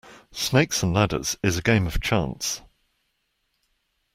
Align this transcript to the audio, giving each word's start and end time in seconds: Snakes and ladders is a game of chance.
Snakes 0.31 0.81
and 0.81 0.95
ladders 0.95 1.37
is 1.43 1.59
a 1.59 1.61
game 1.61 1.85
of 1.85 2.01
chance. 2.01 2.61